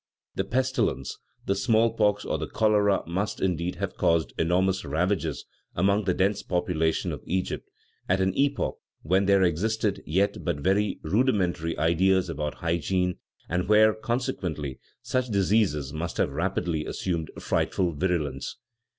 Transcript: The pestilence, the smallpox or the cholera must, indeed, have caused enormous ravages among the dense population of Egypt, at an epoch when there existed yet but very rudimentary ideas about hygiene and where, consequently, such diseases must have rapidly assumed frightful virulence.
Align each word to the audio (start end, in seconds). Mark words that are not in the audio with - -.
The 0.33 0.43
pestilence, 0.45 1.19
the 1.45 1.53
smallpox 1.53 2.25
or 2.25 2.39
the 2.39 2.47
cholera 2.47 3.03
must, 3.07 3.39
indeed, 3.39 3.75
have 3.75 3.97
caused 3.97 4.33
enormous 4.39 4.83
ravages 4.83 5.45
among 5.75 6.05
the 6.05 6.13
dense 6.15 6.41
population 6.41 7.11
of 7.11 7.21
Egypt, 7.27 7.69
at 8.09 8.19
an 8.19 8.35
epoch 8.35 8.79
when 9.03 9.27
there 9.27 9.43
existed 9.43 10.01
yet 10.07 10.43
but 10.43 10.59
very 10.61 10.99
rudimentary 11.03 11.77
ideas 11.77 12.29
about 12.29 12.55
hygiene 12.65 13.19
and 13.47 13.67
where, 13.69 13.93
consequently, 13.93 14.79
such 15.03 15.27
diseases 15.29 15.93
must 15.93 16.17
have 16.17 16.31
rapidly 16.31 16.83
assumed 16.83 17.29
frightful 17.37 17.93
virulence. 17.93 18.57